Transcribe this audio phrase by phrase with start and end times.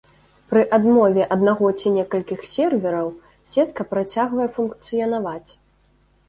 [0.51, 3.11] Пры адмове аднаго ці некалькіх сервераў,
[3.53, 5.51] сетка працягвае функцыянаваць.